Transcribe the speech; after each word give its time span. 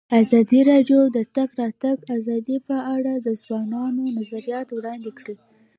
ازادي 0.21 0.59
راډیو 0.71 0.99
د 1.09 1.11
د 1.15 1.17
تګ 1.35 1.49
راتګ 1.61 1.97
ازادي 2.15 2.57
په 2.67 2.77
اړه 2.95 3.13
د 3.17 3.27
ځوانانو 3.43 4.03
نظریات 4.17 4.67
وړاندې 4.71 5.11
کړي. 5.19 5.35